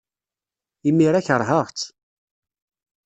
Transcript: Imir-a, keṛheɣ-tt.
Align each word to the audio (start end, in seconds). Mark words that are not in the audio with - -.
Imir-a, 0.89 1.25
keṛheɣ-tt. 1.27 1.81